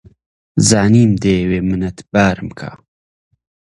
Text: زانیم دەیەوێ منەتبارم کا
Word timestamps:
زانیم 0.69 1.11
دەیەوێ 1.23 1.59
منەتبارم 1.69 2.49
کا 2.59 2.71